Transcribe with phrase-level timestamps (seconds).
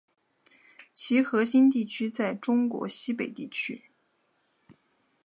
[0.95, 3.83] 其核心地区在中国西北地区。